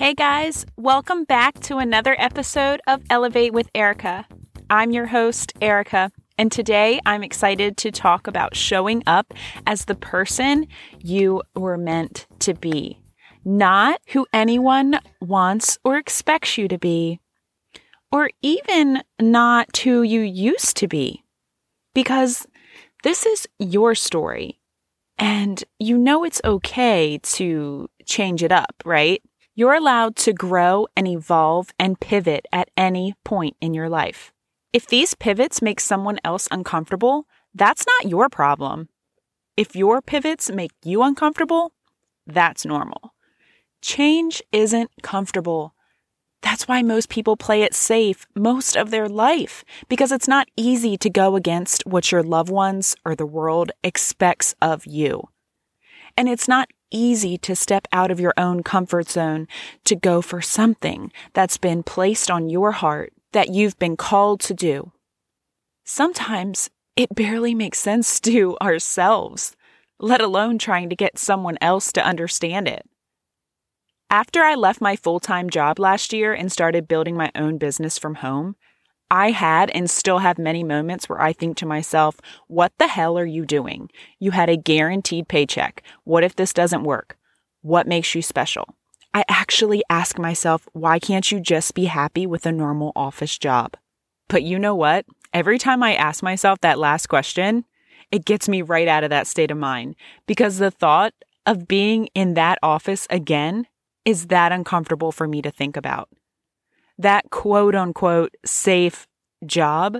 Hey 0.00 0.14
guys, 0.14 0.64
welcome 0.78 1.24
back 1.24 1.60
to 1.60 1.76
another 1.76 2.16
episode 2.18 2.80
of 2.86 3.02
Elevate 3.10 3.52
with 3.52 3.68
Erica. 3.74 4.26
I'm 4.70 4.92
your 4.92 5.04
host, 5.04 5.52
Erica, 5.60 6.10
and 6.38 6.50
today 6.50 7.00
I'm 7.04 7.22
excited 7.22 7.76
to 7.76 7.90
talk 7.90 8.26
about 8.26 8.56
showing 8.56 9.02
up 9.06 9.34
as 9.66 9.84
the 9.84 9.94
person 9.94 10.68
you 11.00 11.42
were 11.54 11.76
meant 11.76 12.26
to 12.38 12.54
be, 12.54 12.98
not 13.44 14.00
who 14.06 14.26
anyone 14.32 15.00
wants 15.20 15.76
or 15.84 15.98
expects 15.98 16.56
you 16.56 16.66
to 16.68 16.78
be, 16.78 17.20
or 18.10 18.30
even 18.40 19.02
not 19.20 19.76
who 19.76 20.00
you 20.00 20.22
used 20.22 20.78
to 20.78 20.88
be. 20.88 21.24
Because 21.92 22.46
this 23.04 23.26
is 23.26 23.46
your 23.58 23.94
story, 23.94 24.60
and 25.18 25.62
you 25.78 25.98
know 25.98 26.24
it's 26.24 26.40
okay 26.42 27.18
to 27.18 27.90
change 28.06 28.42
it 28.42 28.50
up, 28.50 28.82
right? 28.86 29.22
You're 29.54 29.74
allowed 29.74 30.16
to 30.16 30.32
grow 30.32 30.86
and 30.96 31.08
evolve 31.08 31.70
and 31.78 31.98
pivot 31.98 32.46
at 32.52 32.70
any 32.76 33.14
point 33.24 33.56
in 33.60 33.74
your 33.74 33.88
life. 33.88 34.32
If 34.72 34.86
these 34.86 35.14
pivots 35.14 35.60
make 35.60 35.80
someone 35.80 36.18
else 36.24 36.46
uncomfortable, 36.50 37.26
that's 37.52 37.84
not 37.84 38.10
your 38.10 38.28
problem. 38.28 38.88
If 39.56 39.74
your 39.74 40.00
pivots 40.00 40.50
make 40.50 40.70
you 40.84 41.02
uncomfortable, 41.02 41.72
that's 42.26 42.64
normal. 42.64 43.12
Change 43.82 44.40
isn't 44.52 44.90
comfortable. 45.02 45.74
That's 46.42 46.68
why 46.68 46.82
most 46.82 47.08
people 47.08 47.36
play 47.36 47.62
it 47.62 47.74
safe 47.74 48.26
most 48.36 48.76
of 48.76 48.90
their 48.90 49.08
life, 49.08 49.64
because 49.88 50.12
it's 50.12 50.28
not 50.28 50.48
easy 50.56 50.96
to 50.98 51.10
go 51.10 51.34
against 51.34 51.84
what 51.86 52.12
your 52.12 52.22
loved 52.22 52.50
ones 52.50 52.94
or 53.04 53.16
the 53.16 53.26
world 53.26 53.72
expects 53.82 54.54
of 54.62 54.86
you. 54.86 55.28
And 56.16 56.28
it's 56.28 56.46
not 56.46 56.70
easy 56.90 57.38
to 57.38 57.54
step 57.56 57.86
out 57.92 58.10
of 58.10 58.20
your 58.20 58.34
own 58.36 58.62
comfort 58.62 59.08
zone 59.08 59.46
to 59.84 59.96
go 59.96 60.20
for 60.20 60.40
something 60.40 61.12
that's 61.32 61.58
been 61.58 61.82
placed 61.82 62.30
on 62.30 62.48
your 62.48 62.72
heart 62.72 63.12
that 63.32 63.50
you've 63.50 63.78
been 63.78 63.96
called 63.96 64.40
to 64.40 64.54
do. 64.54 64.92
Sometimes 65.84 66.70
it 66.96 67.14
barely 67.14 67.54
makes 67.54 67.78
sense 67.78 68.20
to 68.20 68.56
ourselves, 68.60 69.56
let 69.98 70.20
alone 70.20 70.58
trying 70.58 70.88
to 70.90 70.96
get 70.96 71.18
someone 71.18 71.58
else 71.60 71.92
to 71.92 72.04
understand 72.04 72.68
it. 72.68 72.84
After 74.12 74.42
I 74.42 74.56
left 74.56 74.80
my 74.80 74.96
full 74.96 75.20
time 75.20 75.50
job 75.50 75.78
last 75.78 76.12
year 76.12 76.34
and 76.34 76.50
started 76.50 76.88
building 76.88 77.16
my 77.16 77.30
own 77.34 77.58
business 77.58 77.96
from 77.96 78.16
home, 78.16 78.56
I 79.10 79.32
had 79.32 79.70
and 79.70 79.90
still 79.90 80.18
have 80.18 80.38
many 80.38 80.62
moments 80.62 81.08
where 81.08 81.20
I 81.20 81.32
think 81.32 81.56
to 81.56 81.66
myself, 81.66 82.20
what 82.46 82.72
the 82.78 82.86
hell 82.86 83.18
are 83.18 83.26
you 83.26 83.44
doing? 83.44 83.90
You 84.20 84.30
had 84.30 84.48
a 84.48 84.56
guaranteed 84.56 85.26
paycheck. 85.26 85.82
What 86.04 86.22
if 86.22 86.36
this 86.36 86.52
doesn't 86.52 86.84
work? 86.84 87.16
What 87.62 87.88
makes 87.88 88.14
you 88.14 88.22
special? 88.22 88.76
I 89.12 89.24
actually 89.28 89.82
ask 89.90 90.18
myself, 90.18 90.68
why 90.72 91.00
can't 91.00 91.30
you 91.30 91.40
just 91.40 91.74
be 91.74 91.86
happy 91.86 92.26
with 92.26 92.46
a 92.46 92.52
normal 92.52 92.92
office 92.94 93.36
job? 93.36 93.76
But 94.28 94.44
you 94.44 94.58
know 94.58 94.76
what? 94.76 95.06
Every 95.34 95.58
time 95.58 95.82
I 95.82 95.94
ask 95.94 96.22
myself 96.22 96.60
that 96.60 96.78
last 96.78 97.08
question, 97.08 97.64
it 98.12 98.24
gets 98.24 98.48
me 98.48 98.62
right 98.62 98.86
out 98.86 99.02
of 99.02 99.10
that 99.10 99.26
state 99.26 99.50
of 99.50 99.58
mind 99.58 99.96
because 100.26 100.58
the 100.58 100.70
thought 100.70 101.14
of 101.46 101.66
being 101.66 102.06
in 102.14 102.34
that 102.34 102.58
office 102.62 103.08
again 103.10 103.66
is 104.04 104.28
that 104.28 104.52
uncomfortable 104.52 105.10
for 105.10 105.26
me 105.26 105.42
to 105.42 105.50
think 105.50 105.76
about 105.76 106.08
that 107.00 107.30
quote 107.30 107.74
unquote 107.74 108.34
safe 108.44 109.06
job 109.46 109.98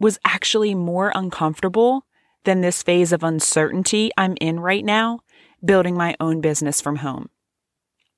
was 0.00 0.18
actually 0.24 0.74
more 0.74 1.12
uncomfortable 1.14 2.04
than 2.44 2.60
this 2.60 2.82
phase 2.82 3.12
of 3.12 3.22
uncertainty 3.22 4.10
I'm 4.18 4.34
in 4.40 4.58
right 4.58 4.84
now, 4.84 5.20
building 5.64 5.96
my 5.96 6.16
own 6.18 6.40
business 6.40 6.80
from 6.80 6.96
home. 6.96 7.28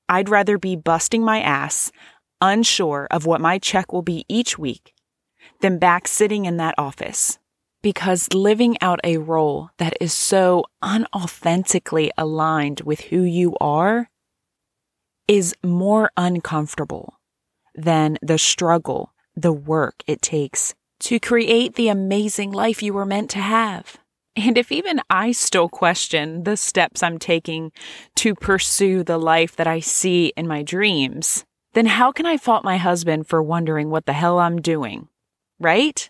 I'd 0.08 0.30
rather 0.30 0.56
be 0.56 0.76
busting 0.76 1.22
my 1.22 1.40
ass, 1.40 1.92
unsure 2.40 3.06
of 3.10 3.26
what 3.26 3.42
my 3.42 3.58
check 3.58 3.92
will 3.92 4.02
be 4.02 4.24
each 4.28 4.58
week, 4.58 4.94
than 5.60 5.78
back 5.78 6.08
sitting 6.08 6.46
in 6.46 6.56
that 6.56 6.74
office. 6.78 7.38
Because 7.82 8.32
living 8.32 8.78
out 8.80 9.00
a 9.04 9.18
role 9.18 9.68
that 9.76 9.94
is 10.00 10.14
so 10.14 10.64
unauthentically 10.82 12.08
aligned 12.16 12.80
with 12.80 13.00
who 13.02 13.22
you 13.22 13.54
are 13.60 14.08
is 15.28 15.54
more 15.62 16.10
uncomfortable 16.16 17.18
than 17.74 18.18
the 18.22 18.38
struggle, 18.38 19.12
the 19.36 19.52
work 19.52 20.02
it 20.06 20.22
takes 20.22 20.74
to 21.00 21.20
create 21.20 21.74
the 21.74 21.88
amazing 21.88 22.50
life 22.50 22.82
you 22.82 22.94
were 22.94 23.04
meant 23.04 23.28
to 23.30 23.38
have. 23.38 23.98
And 24.36 24.56
if 24.58 24.72
even 24.72 25.00
I 25.10 25.32
still 25.32 25.68
question 25.68 26.44
the 26.44 26.56
steps 26.56 27.02
I'm 27.02 27.18
taking 27.18 27.72
to 28.16 28.34
pursue 28.34 29.04
the 29.04 29.18
life 29.18 29.54
that 29.56 29.66
I 29.66 29.80
see 29.80 30.32
in 30.36 30.48
my 30.48 30.62
dreams, 30.62 31.44
then 31.74 31.86
how 31.86 32.10
can 32.10 32.26
I 32.26 32.36
fault 32.36 32.64
my 32.64 32.78
husband 32.78 33.26
for 33.28 33.42
wondering 33.42 33.90
what 33.90 34.06
the 34.06 34.12
hell 34.12 34.38
I'm 34.38 34.60
doing? 34.60 35.08
Right? 35.60 36.08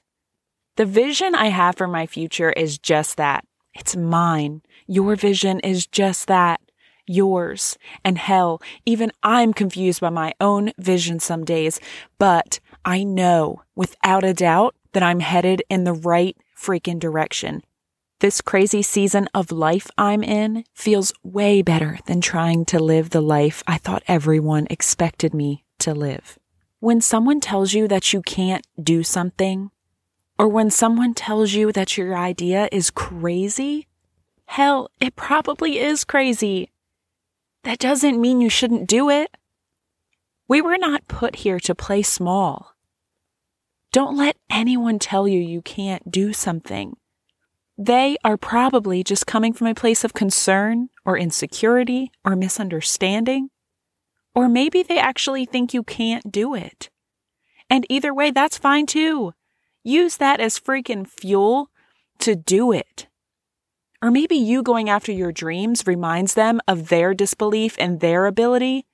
The 0.77 0.87
vision 0.87 1.35
I 1.35 1.49
have 1.49 1.77
for 1.77 1.89
my 1.89 2.07
future 2.07 2.51
is 2.53 2.79
just 2.79 3.17
that. 3.17 3.45
It's 3.75 3.97
mine. 3.97 4.63
Your 4.87 5.17
vision 5.17 5.61
is 5.61 5.87
just 5.87 6.29
that 6.29 6.61
yours. 7.07 7.79
And 8.05 8.19
hell, 8.19 8.61
even 8.85 9.13
I'm 9.23 9.53
confused 9.53 10.01
by 10.01 10.11
my 10.11 10.35
own 10.41 10.73
vision 10.79 11.21
some 11.21 11.45
days, 11.45 11.81
but 12.19 12.61
I 12.85 13.05
know 13.05 13.63
without 13.75 14.25
a 14.25 14.35
doubt 14.35 14.75
that 14.93 15.03
I'm 15.03 15.21
headed 15.21 15.63
in 15.69 15.85
the 15.85 15.93
right 15.93 16.37
freaking 16.57 16.99
direction. 16.99 17.63
This 18.21 18.41
crazy 18.41 18.81
season 18.81 19.29
of 19.35 19.53
life 19.53 19.91
I'm 19.99 20.23
in 20.23 20.65
feels 20.73 21.13
way 21.23 21.63
better 21.63 21.99
than 22.07 22.21
trying 22.21 22.65
to 22.67 22.79
live 22.79 23.11
the 23.11 23.21
life 23.21 23.63
I 23.67 23.77
thought 23.77 24.03
everyone 24.07 24.67
expected 24.71 25.35
me 25.35 25.65
to 25.81 25.93
live. 25.93 26.39
When 26.81 27.01
someone 27.01 27.41
tells 27.41 27.75
you 27.75 27.89
that 27.89 28.13
you 28.13 28.23
can't 28.23 28.67
do 28.83 29.03
something, 29.03 29.71
or 30.39 30.49
when 30.49 30.71
someone 30.71 31.15
tells 31.15 31.53
you 31.53 31.73
that 31.73 31.99
your 31.99 32.17
idea 32.17 32.69
is 32.73 32.91
crazy, 32.91 33.89
hell, 34.47 34.91
it 35.01 35.17
probably 35.17 35.79
is 35.79 36.05
crazy 36.05 36.71
that 37.65 37.79
doesn't 37.79 38.21
mean 38.21 38.41
you 38.41 38.49
shouldn't 38.49 38.89
do 38.89 39.11
it. 39.11 39.37
We 40.47 40.61
were 40.61 40.79
not 40.79 41.09
put 41.09 41.37
here 41.37 41.59
to 41.61 41.75
play 41.75 42.03
small. 42.03 42.75
Don't 43.93 44.17
let 44.17 44.37
anyone 44.51 44.99
tell 44.99 45.27
you 45.27 45.41
you 45.41 45.63
can't 45.63 46.11
do 46.11 46.33
something. 46.33 46.97
They 47.77 48.17
are 48.23 48.37
probably 48.37 49.03
just 49.03 49.27
coming 49.27 49.53
from 49.53 49.67
a 49.67 49.75
place 49.75 50.05
of 50.05 50.15
concern 50.15 50.91
or 51.05 51.19
insecurity 51.19 52.13
or 52.25 52.37
misunderstanding. 52.37 53.51
Or 54.35 54.49
maybe 54.49 54.83
they 54.83 54.99
actually 54.99 55.45
think 55.45 55.73
you 55.73 55.83
can't 55.83 56.31
do 56.31 56.55
it. 56.55 56.91
And 57.71 57.87
either 57.89 58.13
way, 58.13 58.31
that's 58.31 58.59
fine 58.59 58.87
too. 58.87 59.33
Use 59.83 60.17
that 60.19 60.41
as 60.41 60.59
freaking 60.59 61.07
fuel 61.07 61.71
to 62.21 62.35
do 62.37 62.73
it. 62.73 63.07
Or 64.05 64.11
maybe 64.11 64.37
you 64.37 64.63
going 64.63 64.91
after 64.91 65.11
your 65.11 65.33
dreams 65.33 65.87
reminds 65.87 66.35
them 66.35 66.61
of 66.69 66.91
their 66.91 67.15
disbelief 67.15 67.79
in 67.79 68.01
their 68.01 68.27
ability 68.27 68.85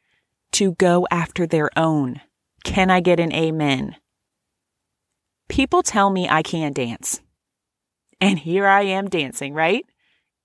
to 0.52 0.74
go 0.74 1.04
after 1.10 1.48
their 1.48 1.68
own. 1.76 2.20
Can 2.62 2.90
I 2.90 3.00
get 3.00 3.18
an 3.18 3.32
amen? 3.32 3.96
People 5.48 5.82
tell 5.82 6.10
me 6.10 6.28
I 6.28 6.42
can't 6.42 6.76
dance. 6.76 7.22
And 8.20 8.38
here 8.38 8.68
I 8.68 8.82
am 8.82 9.08
dancing, 9.08 9.52
right? 9.52 9.84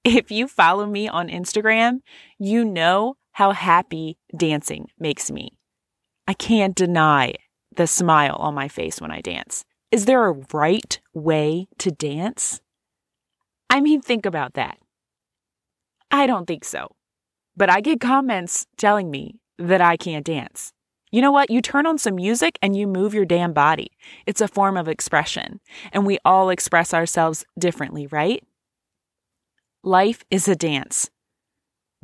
If 0.04 0.32
you 0.32 0.48
follow 0.48 0.88
me 0.88 1.08
on 1.08 1.30
Instagram, 1.30 2.00
you 2.40 2.66
know 2.66 3.18
how 3.34 3.52
happy 3.52 4.18
dancing 4.36 4.88
makes 4.98 5.30
me. 5.30 5.60
I 6.28 6.34
can't 6.34 6.74
deny 6.74 7.36
the 7.76 7.86
smile 7.86 8.38
on 8.40 8.56
my 8.56 8.68
face 8.68 9.00
when 9.00 9.12
I 9.12 9.22
dance. 9.22 9.64
Is 9.92 10.06
there 10.06 10.26
a 10.26 10.42
right 10.52 11.00
way 11.14 11.68
to 11.78 11.92
dance? 11.92 12.62
I 13.70 13.82
mean, 13.82 14.02
think 14.02 14.26
about 14.26 14.54
that. 14.54 14.78
I 16.12 16.28
don't 16.28 16.46
think 16.46 16.64
so. 16.64 16.88
But 17.58 17.70
I 17.70 17.82
get 17.82 18.00
comments 18.00 18.66
telling 18.78 19.10
me 19.10 19.40
that 19.58 19.82
I 19.82 19.98
can't 19.98 20.26
dance. 20.26 20.74
You 21.12 21.22
know 21.22 21.32
what? 21.32 21.50
You 21.50 21.62
turn 21.62 21.86
on 21.86 21.98
some 21.98 22.16
music 22.16 22.60
and 22.62 22.76
you 22.76 22.88
move 22.88 23.14
your 23.14 23.26
damn 23.26 23.54
body. 23.54 23.92
It's 24.26 24.42
a 24.42 24.48
form 24.48 24.76
of 24.76 24.90
expression, 24.90 25.62
and 25.94 26.06
we 26.06 26.18
all 26.26 26.50
express 26.50 26.94
ourselves 26.94 27.46
differently, 27.58 28.08
right? 28.08 28.44
Life 29.84 30.24
is 30.30 30.48
a 30.48 30.56
dance. 30.56 31.10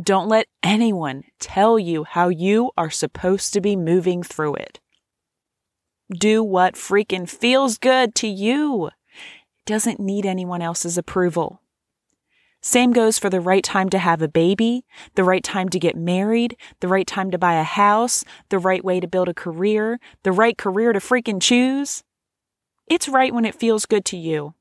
Don't 0.01 0.29
let 0.29 0.47
anyone 0.63 1.23
tell 1.39 1.77
you 1.77 2.05
how 2.05 2.29
you 2.29 2.71
are 2.77 2.89
supposed 2.89 3.53
to 3.53 3.61
be 3.61 3.75
moving 3.75 4.23
through 4.23 4.55
it. 4.55 4.79
Do 6.09 6.43
what 6.43 6.75
freaking 6.75 7.29
feels 7.29 7.77
good 7.77 8.15
to 8.15 8.27
you 8.27 8.91
doesn't 9.65 9.99
need 9.99 10.25
anyone 10.25 10.61
else's 10.61 10.97
approval. 10.97 11.61
Same 12.61 12.91
goes 12.91 13.17
for 13.17 13.29
the 13.29 13.41
right 13.41 13.63
time 13.63 13.89
to 13.89 13.97
have 13.97 14.21
a 14.21 14.27
baby, 14.27 14.85
the 15.15 15.23
right 15.23 15.43
time 15.43 15.69
to 15.69 15.79
get 15.79 15.95
married, 15.95 16.55
the 16.79 16.87
right 16.87 17.07
time 17.07 17.31
to 17.31 17.39
buy 17.39 17.55
a 17.55 17.63
house, 17.63 18.23
the 18.49 18.59
right 18.59 18.83
way 18.83 18.99
to 18.99 19.07
build 19.07 19.29
a 19.29 19.33
career, 19.33 19.99
the 20.23 20.31
right 20.31 20.57
career 20.57 20.93
to 20.93 20.99
freaking 20.99 21.41
choose. 21.41 22.03
It's 22.87 23.09
right 23.09 23.33
when 23.33 23.45
it 23.45 23.55
feels 23.55 23.85
good 23.85 24.05
to 24.05 24.17
you. 24.17 24.53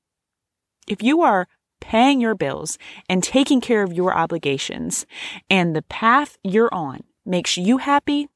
If 0.89 1.03
you 1.03 1.21
are 1.21 1.47
paying 1.81 2.21
your 2.21 2.35
bills 2.35 2.79
and 3.09 3.23
taking 3.23 3.61
care 3.61 3.83
of 3.83 3.93
your 3.93 4.17
obligations 4.17 5.05
and 5.51 5.77
the 5.77 5.83
path 5.83 6.39
you're 6.43 6.73
on 6.73 7.03
makes 7.27 7.57
you 7.57 7.79
happy, 7.79 8.29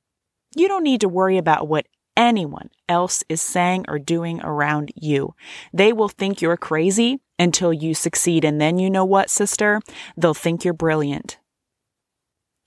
You 0.57 0.69
don't 0.69 0.85
need 0.85 1.01
to 1.01 1.09
worry 1.09 1.37
about 1.37 1.67
what 1.67 1.87
anyone 2.17 2.71
else 2.89 3.25
is 3.29 3.41
saying 3.41 3.85
or 3.89 3.99
doing 3.99 4.41
around 4.43 4.93
you. 4.95 5.35
They 5.73 5.93
will 5.93 6.09
think 6.09 6.41
you're 6.41 6.57
crazy 6.57 7.21
until 7.39 7.73
you 7.73 7.95
succeed. 7.95 8.45
And 8.45 8.61
then 8.61 8.79
you 8.79 8.91
know 8.91 9.05
what, 9.05 9.31
sister? 9.31 9.81
They'll 10.17 10.35
think 10.35 10.65
you're 10.65 10.75
brilliant. 10.75 11.39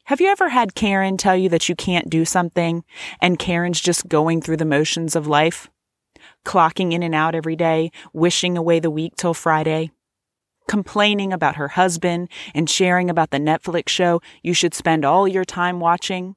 Have 0.06 0.22
you 0.22 0.30
ever 0.30 0.50
had 0.50 0.74
Karen 0.74 1.18
tell 1.18 1.36
you 1.36 1.50
that 1.50 1.68
you 1.68 1.76
can't 1.76 2.10
do 2.10 2.24
something 2.24 2.86
and 3.22 3.38
Karen's 3.38 3.82
just 3.82 4.08
going 4.08 4.42
through 4.42 4.58
the 4.58 4.64
motions 4.64 5.18
of 5.18 5.28
life? 5.28 5.70
Clocking 6.46 6.94
in 6.94 7.04
and 7.04 7.14
out 7.14 7.36
every 7.36 7.58
day, 7.58 7.92
wishing 8.14 8.58
away 8.58 8.80
the 8.80 8.90
week 8.90 9.18
till 9.18 9.34
Friday? 9.34 9.92
Complaining 10.68 11.34
about 11.34 11.58
her 11.58 11.70
husband 11.70 12.30
and 12.56 12.70
sharing 12.70 13.10
about 13.10 13.32
the 13.32 13.38
Netflix 13.38 13.90
show 13.90 14.22
you 14.42 14.54
should 14.54 14.74
spend 14.74 15.04
all 15.04 15.28
your 15.28 15.46
time 15.46 15.82
watching? 15.82 16.36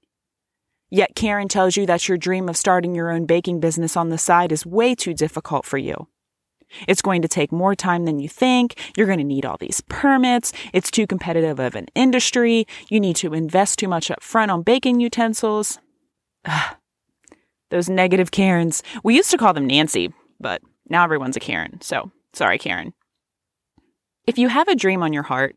Yet 0.91 1.15
Karen 1.15 1.49
tells 1.49 1.77
you 1.77 1.87
that 1.87 2.09
your 2.09 2.19
dream 2.19 2.49
of 2.49 2.57
starting 2.57 2.95
your 2.95 3.11
own 3.11 3.25
baking 3.25 3.61
business 3.61 3.97
on 3.97 4.09
the 4.09 4.19
side 4.19 4.53
is 4.53 4.67
way 4.67 4.95
too 4.95 5.15
difficult 5.15 5.65
for 5.65 5.79
you. 5.79 6.09
It's 6.87 7.03
going 7.03 7.23
to 7.23 7.29
take 7.29 7.53
more 7.53 7.75
time 7.75 8.05
than 8.05 8.21
you 8.21 8.29
think. 8.29 8.79
You're 8.97 9.07
going 9.07 9.19
to 9.19 9.25
need 9.25 9.45
all 9.45 9.57
these 9.59 9.81
permits. 9.89 10.53
It's 10.73 10.91
too 10.91 11.07
competitive 11.07 11.59
of 11.59 11.75
an 11.75 11.87
industry. 11.95 12.67
You 12.89 13.01
need 13.01 13.17
to 13.17 13.35
invest 13.35 13.79
too 13.79 13.89
much 13.89 14.11
up 14.11 14.23
front 14.23 14.51
on 14.51 14.63
baking 14.63 15.01
utensils. 15.01 15.79
Ugh. 16.45 16.77
Those 17.71 17.89
negative 17.89 18.31
Karens. 18.31 18.83
We 19.05 19.15
used 19.15 19.31
to 19.31 19.39
call 19.39 19.53
them 19.53 19.67
Nancy, 19.67 20.13
but 20.41 20.61
now 20.89 21.05
everyone's 21.05 21.37
a 21.37 21.41
Karen. 21.41 21.81
So 21.81 22.11
sorry, 22.33 22.59
Karen. 22.59 22.93
If 24.27 24.39
you 24.39 24.49
have 24.49 24.69
a 24.69 24.77
dream 24.77 25.03
on 25.03 25.13
your 25.13 25.23
heart, 25.23 25.57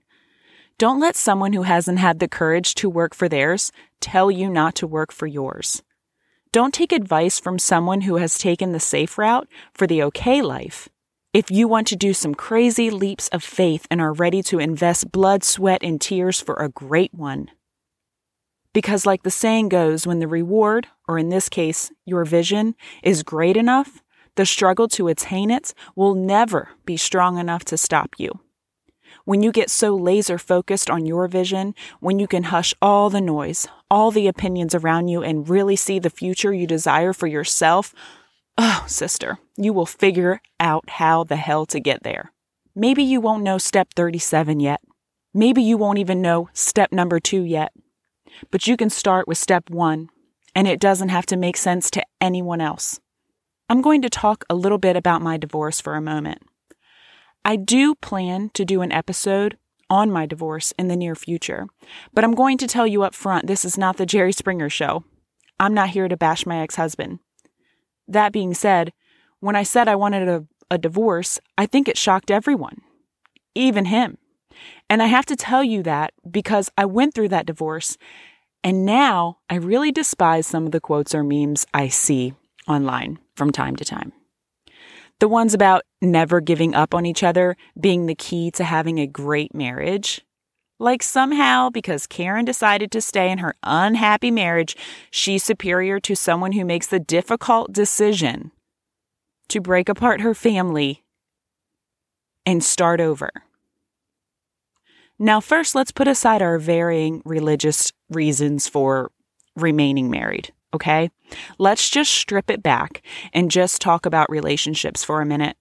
don't 0.79 0.99
let 0.99 1.15
someone 1.15 1.53
who 1.53 1.63
hasn't 1.63 1.99
had 1.99 2.19
the 2.19 2.27
courage 2.27 2.73
to 2.75 2.89
work 2.89 3.13
for 3.13 3.29
theirs 3.29 3.71
tell 3.99 4.31
you 4.31 4.49
not 4.49 4.75
to 4.75 4.87
work 4.87 5.11
for 5.11 5.27
yours. 5.27 5.83
Don't 6.51 6.73
take 6.73 6.91
advice 6.91 7.39
from 7.39 7.57
someone 7.57 8.01
who 8.01 8.17
has 8.17 8.37
taken 8.37 8.71
the 8.71 8.79
safe 8.79 9.17
route 9.17 9.47
for 9.73 9.87
the 9.87 10.03
okay 10.03 10.41
life. 10.41 10.89
If 11.33 11.49
you 11.49 11.67
want 11.67 11.87
to 11.87 11.95
do 11.95 12.13
some 12.13 12.35
crazy 12.35 12.91
leaps 12.91 13.27
of 13.29 13.43
faith 13.43 13.87
and 13.89 13.99
are 13.99 14.13
ready 14.13 14.43
to 14.43 14.59
invest 14.59 15.11
blood, 15.11 15.43
sweat, 15.43 15.81
and 15.83 15.99
tears 15.99 16.39
for 16.39 16.55
a 16.55 16.69
great 16.69 17.13
one. 17.13 17.49
Because, 18.71 19.05
like 19.05 19.23
the 19.23 19.31
saying 19.31 19.69
goes, 19.69 20.05
when 20.05 20.19
the 20.19 20.27
reward, 20.27 20.87
or 21.07 21.17
in 21.17 21.29
this 21.29 21.49
case, 21.49 21.91
your 22.05 22.25
vision, 22.25 22.75
is 23.03 23.23
great 23.23 23.57
enough, 23.57 24.03
the 24.35 24.45
struggle 24.45 24.87
to 24.89 25.07
attain 25.07 25.49
it 25.49 25.73
will 25.95 26.13
never 26.13 26.69
be 26.85 26.97
strong 26.97 27.37
enough 27.37 27.63
to 27.65 27.77
stop 27.77 28.15
you. 28.17 28.39
When 29.25 29.41
you 29.41 29.51
get 29.51 29.69
so 29.69 29.95
laser 29.95 30.37
focused 30.37 30.89
on 30.89 31.05
your 31.05 31.27
vision, 31.27 31.75
when 31.99 32.19
you 32.19 32.27
can 32.27 32.43
hush 32.43 32.73
all 32.81 33.09
the 33.09 33.21
noise, 33.21 33.67
all 33.89 34.11
the 34.11 34.27
opinions 34.27 34.75
around 34.75 35.07
you, 35.07 35.23
and 35.23 35.47
really 35.47 35.75
see 35.77 35.97
the 35.97 36.09
future 36.09 36.53
you 36.53 36.67
desire 36.67 37.13
for 37.13 37.27
yourself, 37.27 37.93
Oh, 38.57 38.83
sister, 38.87 39.39
you 39.57 39.73
will 39.73 39.87
figure 39.87 40.41
out 40.59 40.87
how 40.87 41.23
the 41.23 41.37
hell 41.37 41.65
to 41.67 41.79
get 41.79 42.03
there. 42.03 42.31
Maybe 42.75 43.01
you 43.01 43.19
won't 43.19 43.43
know 43.43 43.57
step 43.57 43.89
37 43.95 44.59
yet. 44.59 44.81
Maybe 45.33 45.63
you 45.63 45.77
won't 45.77 45.97
even 45.97 46.21
know 46.21 46.49
step 46.53 46.91
number 46.91 47.19
two 47.19 47.41
yet. 47.41 47.73
But 48.51 48.67
you 48.67 48.77
can 48.77 48.91
start 48.91 49.27
with 49.27 49.39
step 49.39 49.69
one, 49.69 50.09
and 50.53 50.67
it 50.67 50.79
doesn't 50.79 51.09
have 51.09 51.25
to 51.27 51.37
make 51.37 51.57
sense 51.57 51.89
to 51.91 52.03
anyone 52.21 52.61
else. 52.61 52.99
I'm 53.69 53.81
going 53.81 54.03
to 54.03 54.09
talk 54.09 54.43
a 54.49 54.55
little 54.55 54.77
bit 54.77 54.95
about 54.95 55.21
my 55.21 55.37
divorce 55.37 55.81
for 55.81 55.95
a 55.95 56.01
moment. 56.01 56.43
I 57.45 57.55
do 57.55 57.95
plan 57.95 58.49
to 58.53 58.63
do 58.63 58.81
an 58.81 58.91
episode 58.91 59.57
on 59.89 60.11
my 60.11 60.25
divorce 60.25 60.73
in 60.79 60.87
the 60.87 60.95
near 60.95 61.15
future, 61.15 61.67
but 62.13 62.23
I'm 62.23 62.35
going 62.35 62.57
to 62.59 62.67
tell 62.67 62.87
you 62.87 63.03
up 63.03 63.13
front 63.13 63.47
this 63.47 63.65
is 63.65 63.77
not 63.77 63.97
the 63.97 64.05
Jerry 64.05 64.31
Springer 64.31 64.69
show. 64.69 65.03
I'm 65.59 65.73
not 65.73 65.89
here 65.89 66.07
to 66.07 66.17
bash 66.17 66.45
my 66.45 66.59
ex 66.59 66.75
husband. 66.75 67.19
That 68.07 68.31
being 68.31 68.53
said, 68.53 68.93
when 69.39 69.55
I 69.55 69.63
said 69.63 69.87
I 69.87 69.95
wanted 69.95 70.27
a, 70.27 70.45
a 70.71 70.77
divorce, 70.77 71.39
I 71.57 71.65
think 71.65 71.87
it 71.87 71.97
shocked 71.97 72.31
everyone, 72.31 72.81
even 73.55 73.85
him. 73.85 74.17
And 74.89 75.03
I 75.03 75.07
have 75.07 75.25
to 75.27 75.35
tell 75.35 75.63
you 75.63 75.83
that 75.83 76.13
because 76.29 76.69
I 76.77 76.85
went 76.85 77.13
through 77.13 77.29
that 77.29 77.45
divorce 77.45 77.97
and 78.63 78.85
now 78.85 79.39
I 79.49 79.55
really 79.55 79.91
despise 79.91 80.47
some 80.47 80.65
of 80.65 80.71
the 80.71 80.79
quotes 80.79 81.13
or 81.13 81.23
memes 81.23 81.65
I 81.73 81.89
see 81.89 82.33
online 82.67 83.19
from 83.35 83.51
time 83.51 83.75
to 83.75 83.85
time. 83.85 84.13
The 85.19 85.27
ones 85.27 85.53
about 85.53 85.83
never 86.01 86.41
giving 86.41 86.75
up 86.75 86.93
on 86.93 87.05
each 87.05 87.23
other 87.23 87.55
being 87.79 88.05
the 88.05 88.15
key 88.15 88.51
to 88.51 88.63
having 88.63 88.99
a 88.99 89.07
great 89.07 89.55
marriage. 89.55 90.21
Like 90.79 91.01
somehow, 91.01 91.69
because 91.69 92.07
Karen 92.07 92.43
decided 92.45 92.91
to 92.91 93.01
stay 93.01 93.31
in 93.31 93.37
her 93.37 93.55
unhappy 93.63 94.31
marriage, 94.31 94.75
she's 95.11 95.43
superior 95.43 95.99
to 96.01 96.15
someone 96.15 96.51
who 96.51 96.65
makes 96.65 96.87
the 96.87 96.99
difficult 96.99 97.71
decision 97.71 98.51
to 99.47 99.61
break 99.61 99.87
apart 99.87 100.21
her 100.21 100.33
family 100.33 101.03
and 102.45 102.63
start 102.63 102.99
over. 102.99 103.29
Now, 105.19 105.39
first, 105.39 105.75
let's 105.75 105.91
put 105.91 106.07
aside 106.07 106.41
our 106.41 106.57
varying 106.57 107.21
religious 107.23 107.93
reasons 108.09 108.67
for 108.67 109.11
remaining 109.55 110.09
married, 110.09 110.51
okay? 110.73 111.09
Let's 111.57 111.89
just 111.89 112.11
strip 112.11 112.49
it 112.49 112.63
back 112.63 113.01
and 113.33 113.51
just 113.51 113.81
talk 113.81 114.05
about 114.05 114.29
relationships 114.29 115.03
for 115.03 115.21
a 115.21 115.25
minute. 115.25 115.57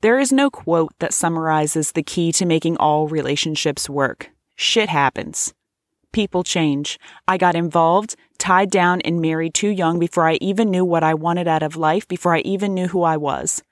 There 0.00 0.18
is 0.18 0.32
no 0.32 0.50
quote 0.50 0.92
that 0.98 1.14
summarizes 1.14 1.92
the 1.92 2.02
key 2.02 2.30
to 2.32 2.44
making 2.44 2.76
all 2.76 3.08
relationships 3.08 3.88
work. 3.88 4.30
Shit 4.54 4.88
happens. 4.88 5.54
People 6.12 6.44
change. 6.44 6.98
I 7.26 7.38
got 7.38 7.56
involved, 7.56 8.14
tied 8.38 8.70
down, 8.70 9.00
and 9.00 9.20
married 9.20 9.54
too 9.54 9.70
young 9.70 9.98
before 9.98 10.28
I 10.28 10.34
even 10.34 10.70
knew 10.70 10.84
what 10.84 11.02
I 11.02 11.14
wanted 11.14 11.48
out 11.48 11.62
of 11.62 11.74
life, 11.74 12.06
before 12.06 12.34
I 12.34 12.40
even 12.40 12.74
knew 12.74 12.88
who 12.88 13.02
I 13.02 13.16
was. 13.16 13.62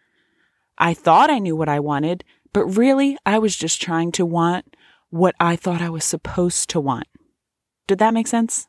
I 0.78 0.94
thought 0.94 1.30
I 1.30 1.38
knew 1.38 1.54
what 1.54 1.68
I 1.68 1.78
wanted, 1.78 2.24
but 2.52 2.64
really, 2.64 3.16
I 3.24 3.38
was 3.38 3.56
just 3.56 3.80
trying 3.80 4.10
to 4.12 4.26
want 4.26 4.74
what 5.10 5.34
I 5.38 5.54
thought 5.54 5.82
I 5.82 5.90
was 5.90 6.04
supposed 6.04 6.70
to 6.70 6.80
want. 6.80 7.06
Did 7.86 7.98
that 7.98 8.14
make 8.14 8.26
sense? 8.26 8.68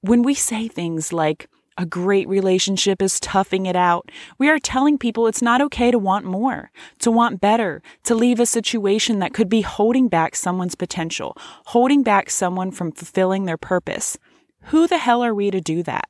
When 0.00 0.22
we 0.22 0.34
say 0.34 0.68
things 0.68 1.12
like, 1.12 1.48
a 1.76 1.86
great 1.86 2.28
relationship 2.28 3.00
is 3.00 3.20
toughing 3.20 3.66
it 3.66 3.76
out. 3.76 4.10
We 4.36 4.48
are 4.48 4.58
telling 4.58 4.98
people 4.98 5.28
it's 5.28 5.40
not 5.40 5.60
okay 5.62 5.92
to 5.92 5.98
want 5.98 6.24
more, 6.24 6.72
to 6.98 7.10
want 7.10 7.40
better, 7.40 7.82
to 8.02 8.16
leave 8.16 8.40
a 8.40 8.46
situation 8.46 9.20
that 9.20 9.32
could 9.32 9.48
be 9.48 9.60
holding 9.60 10.08
back 10.08 10.34
someone's 10.34 10.74
potential, 10.74 11.36
holding 11.66 12.02
back 12.02 12.30
someone 12.30 12.72
from 12.72 12.90
fulfilling 12.90 13.44
their 13.44 13.56
purpose. 13.56 14.18
Who 14.64 14.88
the 14.88 14.98
hell 14.98 15.22
are 15.22 15.34
we 15.34 15.52
to 15.52 15.60
do 15.60 15.84
that? 15.84 16.08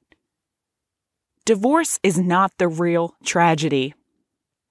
Divorce 1.44 1.98
is 2.02 2.18
not 2.18 2.52
the 2.58 2.68
real 2.68 3.14
tragedy. 3.24 3.94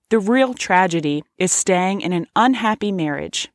The 0.09 0.19
real 0.19 0.55
tragedy 0.55 1.24
is 1.38 1.51
staying 1.51 2.01
in 2.01 2.12
an 2.12 2.25
unhappy 2.36 2.91
marriage 2.91 3.50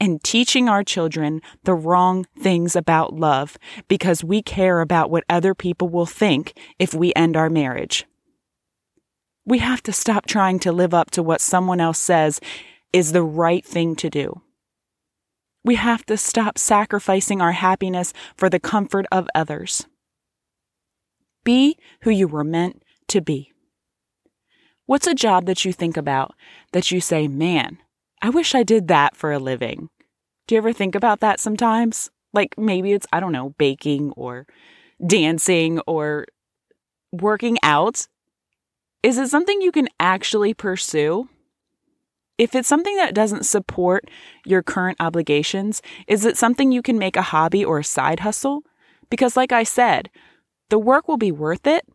and 0.00 0.22
teaching 0.22 0.68
our 0.68 0.84
children 0.84 1.40
the 1.64 1.74
wrong 1.74 2.26
things 2.38 2.76
about 2.76 3.14
love 3.14 3.56
because 3.88 4.24
we 4.24 4.42
care 4.42 4.80
about 4.80 5.10
what 5.10 5.24
other 5.28 5.54
people 5.54 5.88
will 5.88 6.06
think 6.06 6.58
if 6.78 6.94
we 6.94 7.12
end 7.14 7.36
our 7.36 7.50
marriage. 7.50 8.06
We 9.44 9.58
have 9.58 9.82
to 9.84 9.92
stop 9.92 10.26
trying 10.26 10.58
to 10.60 10.72
live 10.72 10.94
up 10.94 11.10
to 11.12 11.22
what 11.22 11.40
someone 11.40 11.80
else 11.80 11.98
says 11.98 12.40
is 12.92 13.12
the 13.12 13.22
right 13.22 13.64
thing 13.64 13.96
to 13.96 14.10
do. 14.10 14.42
We 15.64 15.74
have 15.74 16.06
to 16.06 16.16
stop 16.16 16.58
sacrificing 16.58 17.40
our 17.40 17.52
happiness 17.52 18.12
for 18.36 18.48
the 18.48 18.60
comfort 18.60 19.06
of 19.12 19.28
others. 19.34 19.86
Be 21.44 21.76
who 22.02 22.10
you 22.10 22.28
were 22.28 22.44
meant 22.44 22.82
to 23.08 23.20
be. 23.20 23.52
What's 24.86 25.06
a 25.06 25.14
job 25.14 25.46
that 25.46 25.64
you 25.64 25.72
think 25.72 25.96
about 25.96 26.34
that 26.72 26.90
you 26.90 27.00
say, 27.00 27.28
man, 27.28 27.78
I 28.22 28.30
wish 28.30 28.54
I 28.54 28.62
did 28.62 28.88
that 28.88 29.16
for 29.16 29.32
a 29.32 29.38
living. 29.38 29.88
Do 30.46 30.54
you 30.54 30.58
ever 30.58 30.72
think 30.72 30.94
about 30.94 31.20
that 31.20 31.40
sometimes? 31.40 32.10
Like 32.32 32.56
maybe 32.58 32.92
it's, 32.92 33.06
I 33.12 33.20
don't 33.20 33.32
know, 33.32 33.54
baking 33.58 34.12
or 34.16 34.46
dancing 35.04 35.80
or 35.86 36.26
working 37.12 37.58
out. 37.62 38.06
Is 39.02 39.16
it 39.16 39.28
something 39.28 39.62
you 39.62 39.72
can 39.72 39.88
actually 39.98 40.54
pursue? 40.54 41.28
If 42.36 42.54
it's 42.54 42.68
something 42.68 42.96
that 42.96 43.14
doesn't 43.14 43.44
support 43.44 44.08
your 44.44 44.62
current 44.62 44.98
obligations, 45.00 45.82
is 46.06 46.24
it 46.24 46.36
something 46.36 46.72
you 46.72 46.82
can 46.82 46.98
make 46.98 47.16
a 47.16 47.22
hobby 47.22 47.64
or 47.64 47.78
a 47.78 47.84
side 47.84 48.20
hustle? 48.20 48.62
Because, 49.10 49.36
like 49.36 49.52
I 49.52 49.62
said, 49.62 50.10
the 50.68 50.78
work 50.78 51.08
will 51.08 51.18
be 51.18 51.32
worth 51.32 51.66
it 51.66 51.86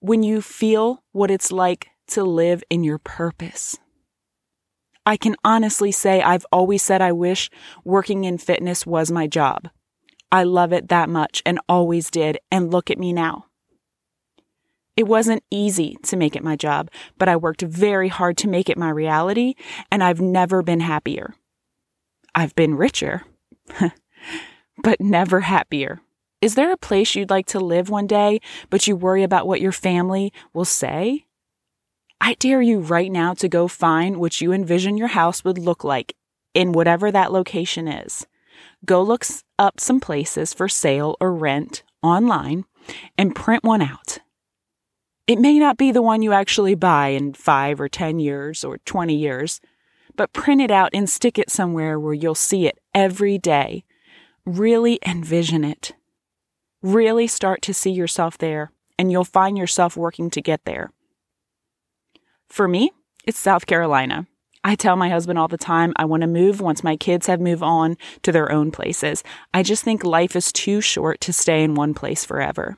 when 0.00 0.22
you 0.22 0.42
feel 0.42 1.02
what 1.12 1.30
it's 1.30 1.52
like 1.52 1.88
to 2.08 2.24
live 2.24 2.62
in 2.68 2.84
your 2.84 2.98
purpose. 2.98 3.78
I 5.06 5.16
can 5.16 5.36
honestly 5.44 5.92
say 5.92 6.20
I've 6.20 6.44
always 6.50 6.82
said 6.82 7.00
I 7.00 7.12
wish 7.12 7.48
working 7.84 8.24
in 8.24 8.38
fitness 8.38 8.84
was 8.84 9.12
my 9.12 9.28
job. 9.28 9.68
I 10.32 10.42
love 10.42 10.72
it 10.72 10.88
that 10.88 11.08
much 11.08 11.42
and 11.46 11.60
always 11.68 12.10
did, 12.10 12.38
and 12.50 12.72
look 12.72 12.90
at 12.90 12.98
me 12.98 13.12
now. 13.12 13.46
It 14.96 15.06
wasn't 15.06 15.44
easy 15.50 15.96
to 16.04 16.16
make 16.16 16.34
it 16.34 16.42
my 16.42 16.56
job, 16.56 16.90
but 17.18 17.28
I 17.28 17.36
worked 17.36 17.62
very 17.62 18.08
hard 18.08 18.36
to 18.38 18.48
make 18.48 18.68
it 18.68 18.78
my 18.78 18.90
reality, 18.90 19.54
and 19.92 20.02
I've 20.02 20.20
never 20.20 20.62
been 20.62 20.80
happier. 20.80 21.34
I've 22.34 22.54
been 22.56 22.74
richer, 22.74 23.22
but 24.82 25.00
never 25.00 25.40
happier. 25.40 26.00
Is 26.40 26.54
there 26.54 26.72
a 26.72 26.76
place 26.76 27.14
you'd 27.14 27.30
like 27.30 27.46
to 27.46 27.60
live 27.60 27.88
one 27.88 28.06
day, 28.06 28.40
but 28.70 28.86
you 28.86 28.96
worry 28.96 29.22
about 29.22 29.46
what 29.46 29.60
your 29.60 29.72
family 29.72 30.32
will 30.52 30.64
say? 30.64 31.25
I 32.20 32.34
dare 32.34 32.62
you 32.62 32.80
right 32.80 33.10
now 33.10 33.34
to 33.34 33.48
go 33.48 33.68
find 33.68 34.16
what 34.16 34.40
you 34.40 34.52
envision 34.52 34.96
your 34.96 35.08
house 35.08 35.44
would 35.44 35.58
look 35.58 35.84
like 35.84 36.14
in 36.54 36.72
whatever 36.72 37.12
that 37.12 37.32
location 37.32 37.86
is. 37.86 38.26
Go 38.84 39.02
look 39.02 39.24
up 39.58 39.80
some 39.80 40.00
places 40.00 40.54
for 40.54 40.68
sale 40.68 41.16
or 41.20 41.32
rent 41.32 41.82
online 42.02 42.64
and 43.18 43.34
print 43.34 43.64
one 43.64 43.82
out. 43.82 44.18
It 45.26 45.40
may 45.40 45.58
not 45.58 45.76
be 45.76 45.90
the 45.90 46.02
one 46.02 46.22
you 46.22 46.32
actually 46.32 46.74
buy 46.74 47.08
in 47.08 47.34
five 47.34 47.80
or 47.80 47.88
10 47.88 48.20
years 48.20 48.64
or 48.64 48.78
20 48.78 49.14
years, 49.14 49.60
but 50.14 50.32
print 50.32 50.60
it 50.60 50.70
out 50.70 50.90
and 50.94 51.10
stick 51.10 51.38
it 51.38 51.50
somewhere 51.50 51.98
where 51.98 52.14
you'll 52.14 52.34
see 52.34 52.66
it 52.66 52.78
every 52.94 53.36
day. 53.36 53.84
Really 54.44 55.00
envision 55.04 55.64
it. 55.64 55.94
Really 56.80 57.26
start 57.26 57.60
to 57.62 57.74
see 57.74 57.90
yourself 57.90 58.38
there, 58.38 58.70
and 58.98 59.10
you'll 59.10 59.24
find 59.24 59.58
yourself 59.58 59.96
working 59.96 60.30
to 60.30 60.40
get 60.40 60.64
there. 60.64 60.92
For 62.48 62.68
me, 62.68 62.92
it's 63.24 63.38
South 63.38 63.66
Carolina. 63.66 64.26
I 64.64 64.74
tell 64.74 64.96
my 64.96 65.08
husband 65.08 65.38
all 65.38 65.48
the 65.48 65.56
time 65.56 65.92
I 65.96 66.04
want 66.04 66.22
to 66.22 66.26
move 66.26 66.60
once 66.60 66.82
my 66.82 66.96
kids 66.96 67.26
have 67.26 67.40
moved 67.40 67.62
on 67.62 67.96
to 68.22 68.32
their 68.32 68.50
own 68.50 68.72
places. 68.72 69.22
I 69.54 69.62
just 69.62 69.84
think 69.84 70.02
life 70.04 70.34
is 70.34 70.52
too 70.52 70.80
short 70.80 71.20
to 71.20 71.32
stay 71.32 71.62
in 71.62 71.74
one 71.74 71.94
place 71.94 72.24
forever. 72.24 72.76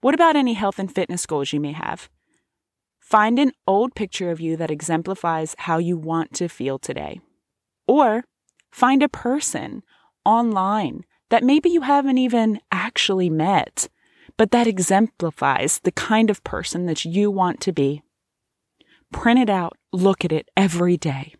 What 0.00 0.14
about 0.14 0.34
any 0.34 0.54
health 0.54 0.78
and 0.78 0.92
fitness 0.92 1.26
goals 1.26 1.52
you 1.52 1.60
may 1.60 1.72
have? 1.72 2.08
Find 3.00 3.38
an 3.38 3.52
old 3.66 3.94
picture 3.94 4.30
of 4.30 4.40
you 4.40 4.56
that 4.56 4.70
exemplifies 4.70 5.54
how 5.58 5.76
you 5.76 5.98
want 5.98 6.32
to 6.34 6.48
feel 6.48 6.78
today. 6.78 7.20
Or 7.86 8.24
find 8.70 9.02
a 9.02 9.08
person 9.08 9.82
online 10.24 11.04
that 11.28 11.44
maybe 11.44 11.68
you 11.68 11.82
haven't 11.82 12.18
even 12.18 12.60
actually 12.70 13.28
met, 13.28 13.88
but 14.38 14.50
that 14.52 14.66
exemplifies 14.66 15.80
the 15.80 15.92
kind 15.92 16.30
of 16.30 16.42
person 16.44 16.86
that 16.86 17.04
you 17.04 17.30
want 17.30 17.60
to 17.60 17.72
be. 17.72 18.02
Print 19.12 19.40
it 19.40 19.50
out, 19.50 19.76
look 19.92 20.24
at 20.24 20.32
it 20.32 20.48
every 20.56 20.96
day. 20.96 21.34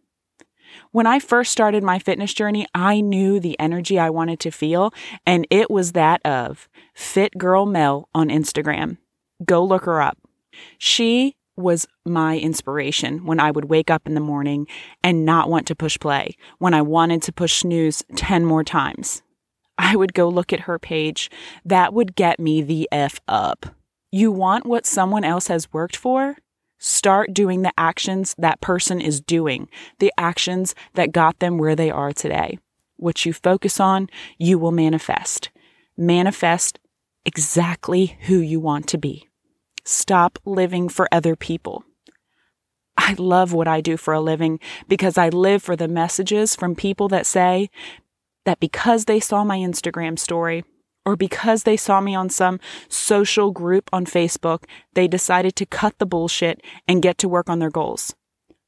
When 0.91 1.07
I 1.07 1.19
first 1.19 1.53
started 1.53 1.83
my 1.83 1.99
fitness 1.99 2.33
journey, 2.33 2.67
I 2.75 3.01
knew 3.01 3.41
the 3.41 3.59
energy 3.59 3.99
I 3.99 4.11
wanted 4.11 4.41
to 4.41 4.51
feel, 4.51 4.93
and 5.27 5.47
it 5.51 5.71
was 5.71 5.93
that 5.93 6.21
of 6.25 6.69
Fit 6.95 7.37
Girl 7.37 7.67
Mel 7.67 8.09
on 8.15 8.29
Instagram. 8.29 8.99
Go 9.45 9.65
look 9.65 9.85
her 9.85 10.01
up. 10.01 10.19
She 10.79 11.37
was 11.57 11.87
my 12.05 12.39
inspiration 12.39 13.25
when 13.27 13.41
I 13.41 13.51
would 13.51 13.67
wake 13.67 13.91
up 13.91 14.07
in 14.07 14.15
the 14.15 14.21
morning 14.21 14.67
and 15.03 15.25
not 15.25 15.51
want 15.51 15.67
to 15.67 15.75
push 15.75 15.99
play, 15.99 16.37
when 16.59 16.75
I 16.75 16.83
wanted 16.83 17.23
to 17.23 17.33
push 17.33 17.61
snooze 17.61 18.03
10 18.17 18.45
more 18.45 18.65
times. 18.65 19.23
I 19.77 19.97
would 19.97 20.15
go 20.15 20.29
look 20.29 20.53
at 20.53 20.61
her 20.61 20.79
page. 20.79 21.31
That 21.65 21.93
would 21.93 22.15
get 22.15 22.39
me 22.39 22.63
the 22.63 22.89
F 22.93 23.21
up. 23.27 23.67
You 24.11 24.31
want 24.31 24.67
what 24.67 24.87
someone 24.87 25.25
else 25.25 25.49
has 25.49 25.73
worked 25.73 25.97
for? 25.97 26.37
Start 26.85 27.33
doing 27.33 27.63
the 27.63 27.73
actions 27.79 28.35
that 28.39 28.61
person 28.61 29.01
is 29.01 29.21
doing, 29.21 29.69
the 30.01 30.13
actions 30.19 30.75
that 30.95 31.13
got 31.13 31.39
them 31.39 31.57
where 31.57 31.77
they 31.77 31.93
are 31.93 32.13
today. 32.13 32.59
What 32.97 33.25
you 33.25 33.33
focus 33.33 33.79
on, 33.79 34.09
you 34.37 34.59
will 34.59 34.73
manifest. 34.73 35.51
Manifest 35.97 36.81
exactly 37.25 38.19
who 38.23 38.39
you 38.39 38.59
want 38.59 38.89
to 38.89 38.99
be. 38.99 39.29
Stop 39.85 40.41
living 40.45 40.89
for 40.89 41.07
other 41.13 41.37
people. 41.37 41.85
I 42.97 43.15
love 43.17 43.53
what 43.53 43.69
I 43.69 43.81
do 43.81 43.97
for 43.97 44.13
a 44.13 44.21
living 44.21 44.59
because 44.89 45.17
I 45.17 45.29
live 45.29 45.63
for 45.63 45.77
the 45.77 45.87
messages 45.87 46.57
from 46.57 46.75
people 46.75 47.07
that 47.11 47.27
say 47.27 47.71
that 48.45 48.59
because 48.59 49.05
they 49.05 49.21
saw 49.21 49.45
my 49.45 49.59
Instagram 49.59 50.19
story, 50.19 50.65
or 51.05 51.17
because 51.17 51.65
they 51.65 51.77
saw 51.77 52.01
me 52.01 52.15
on 52.15 52.29
some 52.29 52.61
social 52.89 53.51
group 53.51 53.89
on 53.93 54.07
Facebook, 54.07 54.65
they 54.95 55.09
decided 55.09 55.57
to 55.57 55.67
cut 55.67 55.99
the 55.99 56.07
bullshit 56.07 56.63
and 56.87 57.03
get 57.03 57.19
to 57.19 57.29
work 57.29 57.51
on 57.51 57.59
their 57.59 57.71
goals. 57.71 58.15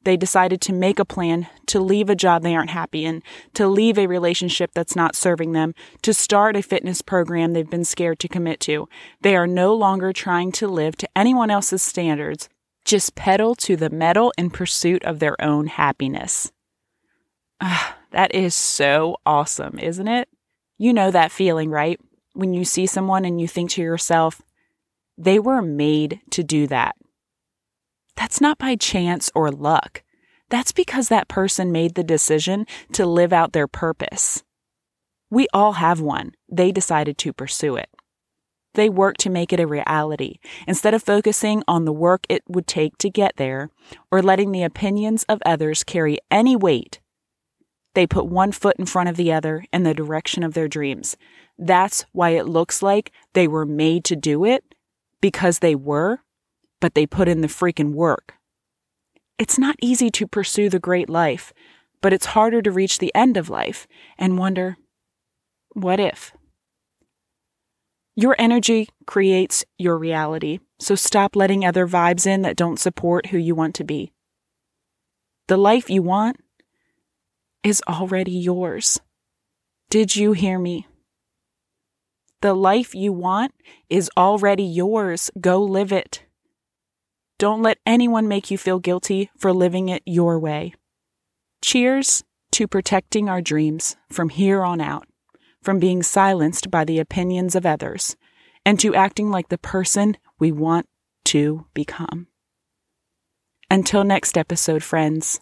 They 0.05 0.17
decided 0.19 0.61
to 0.63 0.73
make 0.73 0.99
a 0.99 1.05
plan 1.05 1.49
to 1.67 1.81
leave 1.81 2.11
a 2.11 2.15
job 2.15 2.43
they 2.43 2.55
aren't 2.55 2.71
happy 2.71 3.07
in, 3.07 3.23
to 3.55 3.67
leave 3.67 3.99
a 3.99 4.07
relationship 4.07 4.73
that's 4.75 4.95
not 4.95 5.17
serving 5.17 5.53
them, 5.53 5.75
to 6.03 6.13
start 6.13 6.57
a 6.57 6.63
fitness 6.63 7.01
program 7.01 7.53
they've 7.53 7.69
been 7.69 7.87
scared 7.87 8.19
to 8.19 8.29
commit 8.29 8.61
to. 8.61 8.87
They 9.23 9.35
are 9.35 9.47
no 9.47 9.75
longer 9.75 10.13
trying 10.13 10.53
to 10.53 10.69
live 10.69 10.97
to 10.99 11.09
anyone 11.17 11.51
else's 11.51 11.83
standards, 11.83 12.51
just 12.85 13.15
pedal 13.15 13.55
to 13.57 13.77
the 13.77 13.89
metal 13.89 14.33
in 14.37 14.51
pursuit 14.51 15.03
of 15.05 15.21
their 15.21 15.41
own 15.41 15.69
happiness. 15.69 16.53
Ah, 17.63 17.97
that 18.11 18.35
is 18.35 18.55
so 18.55 19.17
awesome, 19.25 19.79
isn't 19.79 20.09
it? 20.09 20.29
You 20.77 20.93
know 20.93 21.11
that 21.11 21.33
feeling, 21.33 21.71
right? 21.71 21.99
When 22.35 22.53
you 22.53 22.65
see 22.65 22.87
someone 22.87 23.25
and 23.25 23.41
you 23.41 23.49
think 23.49 23.71
to 23.71 23.83
yourself, 23.83 24.43
they 25.17 25.39
were 25.39 25.63
made 25.63 26.21
to 26.31 26.43
do 26.43 26.67
that. 26.67 26.97
That's 28.17 28.41
not 28.41 28.59
by 28.59 28.77
chance 28.77 29.31
or 29.35 29.51
luck. 29.51 30.03
That's 30.51 30.73
because 30.73 31.09
that 31.09 31.29
person 31.29 31.73
made 31.73 31.95
the 31.95 32.05
decision 32.05 32.67
to 32.93 33.07
live 33.07 33.33
out 33.33 33.53
their 33.53 33.67
purpose. 33.67 34.45
We 35.31 35.49
all 35.53 35.73
have 35.75 36.01
one. 36.01 36.33
They 36.49 36.71
decided 36.71 37.19
to 37.19 37.33
pursue 37.33 37.77
it. 37.77 37.89
They 38.75 38.89
worked 38.89 39.21
to 39.21 39.31
make 39.31 39.53
it 39.53 39.61
a 39.61 39.67
reality 39.67 40.39
instead 40.67 40.95
of 40.95 41.03
focusing 41.03 41.63
on 41.67 41.85
the 41.85 41.93
work 41.93 42.27
it 42.29 42.43
would 42.49 42.67
take 42.67 42.99
to 42.99 43.11
get 43.11 43.37
there 43.37 43.71
or 44.11 44.21
letting 44.21 44.51
the 44.51 44.65
opinions 44.65 45.25
of 45.29 45.41
others 45.47 45.85
carry 45.85 46.19
any 46.31 46.57
weight. 46.57 47.01
They 47.95 48.07
put 48.07 48.27
one 48.27 48.53
foot 48.53 48.77
in 48.79 48.87
front 48.87 49.09
of 49.09 49.17
the 49.17 49.33
other 49.33 49.65
in 49.73 49.85
the 49.85 49.95
direction 49.95 50.43
of 50.43 50.55
their 50.55 50.69
dreams, 50.69 51.17
that's 51.59 52.05
why 52.13 52.31
it 52.31 52.47
looks 52.47 52.83
like 52.83 53.13
they 53.33 53.47
were 53.47 53.67
made 53.67 54.05
to 54.05 54.17
do 54.17 54.45
it 54.45 54.65
because 55.21 55.61
they 55.61 55.75
were, 55.75 56.21
but 56.81 56.95
they 56.95 57.07
put 57.07 57.29
in 57.29 57.41
the 57.41 57.49
freaking 57.49 57.93
work. 57.93 58.35
It's 59.39 59.59
not 59.59 59.77
easy 59.81 60.11
to 60.11 60.27
pursue 60.27 60.69
the 60.69 60.79
great 60.79 61.09
life, 61.09 61.53
but 62.01 62.13
it's 62.13 62.27
harder 62.27 62.61
to 62.63 62.71
reach 62.71 62.99
the 62.99 63.15
end 63.15 63.37
of 63.37 63.51
life 63.51 63.87
and 64.19 64.39
wonder, 64.39 64.77
what 65.73 65.99
if? 65.99 66.33
Your 68.17 68.37
energy 68.39 68.89
creates 69.07 69.65
your 69.77 69.99
reality, 69.99 70.61
so 70.79 70.95
stop 70.95 71.35
letting 71.35 71.65
other 71.65 71.87
vibes 71.87 72.27
in 72.27 72.43
that 72.43 72.57
don't 72.57 72.79
support 72.79 73.27
who 73.27 73.39
you 73.39 73.57
want 73.57 73.75
to 73.77 73.85
be. 73.85 74.13
The 75.49 75.57
life 75.57 75.91
you 75.91 76.03
want 76.03 76.37
is 77.65 77.83
already 77.89 78.33
yours. 78.33 79.01
Did 79.91 80.15
you 80.15 80.33
hear 80.33 80.59
me? 80.59 80.87
The 82.43 82.55
life 82.55 82.95
you 82.95 83.13
want 83.13 83.55
is 83.89 84.11
already 84.17 84.65
yours. 84.65 85.31
Go 85.41 85.63
live 85.63 85.93
it. 85.93 86.23
Don't 87.39 87.63
let 87.63 87.79
anyone 87.87 88.29
make 88.29 88.51
you 88.51 88.59
feel 88.59 88.79
guilty 88.79 89.31
for 89.39 89.53
living 89.53 89.89
it 89.89 90.03
your 90.05 90.39
way. 90.39 90.75
Cheers 91.63 92.23
to 92.53 92.69
protecting 92.69 93.29
our 93.29 93.41
dreams 93.41 93.97
from 94.13 94.29
here 94.29 94.63
on 94.63 94.81
out, 94.81 95.09
from 95.63 95.79
being 95.79 96.03
silenced 96.03 96.71
by 96.71 96.85
the 96.85 97.01
opinions 97.01 97.57
of 97.57 97.67
others, 97.67 98.15
and 98.65 98.79
to 98.79 98.95
acting 98.95 99.31
like 99.31 99.49
the 99.49 99.59
person 99.59 100.17
we 100.39 100.53
want 100.53 100.87
to 101.25 101.67
become. 101.73 102.29
Until 103.71 104.05
next 104.05 104.37
episode, 104.37 104.83
friends, 104.83 105.41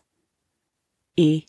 E. 1.16 1.44